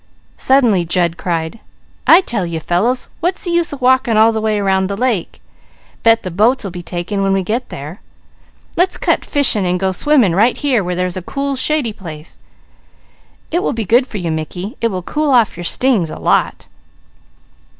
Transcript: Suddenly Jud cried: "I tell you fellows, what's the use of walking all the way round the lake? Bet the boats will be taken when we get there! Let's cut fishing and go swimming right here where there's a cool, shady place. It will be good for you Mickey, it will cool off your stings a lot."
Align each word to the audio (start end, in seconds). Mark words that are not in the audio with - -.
Suddenly 0.37 0.83
Jud 0.83 1.15
cried: 1.15 1.59
"I 2.07 2.21
tell 2.21 2.43
you 2.43 2.59
fellows, 2.59 3.07
what's 3.19 3.43
the 3.43 3.51
use 3.51 3.71
of 3.71 3.81
walking 3.81 4.17
all 4.17 4.31
the 4.31 4.41
way 4.41 4.59
round 4.59 4.89
the 4.89 4.97
lake? 4.97 5.39
Bet 6.01 6.23
the 6.23 6.31
boats 6.31 6.63
will 6.63 6.71
be 6.71 6.81
taken 6.81 7.21
when 7.21 7.33
we 7.33 7.43
get 7.43 7.69
there! 7.69 8.01
Let's 8.75 8.97
cut 8.97 9.23
fishing 9.23 9.63
and 9.63 9.79
go 9.79 9.91
swimming 9.91 10.33
right 10.33 10.57
here 10.57 10.83
where 10.83 10.95
there's 10.95 11.17
a 11.17 11.21
cool, 11.21 11.55
shady 11.55 11.93
place. 11.93 12.39
It 13.51 13.61
will 13.61 13.73
be 13.73 13.85
good 13.85 14.07
for 14.07 14.17
you 14.17 14.31
Mickey, 14.31 14.75
it 14.81 14.87
will 14.87 15.03
cool 15.03 15.29
off 15.29 15.55
your 15.55 15.63
stings 15.65 16.09
a 16.09 16.17
lot." 16.17 16.65